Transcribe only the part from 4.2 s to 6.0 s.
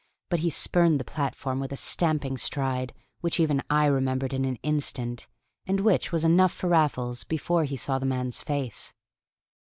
in an instant, and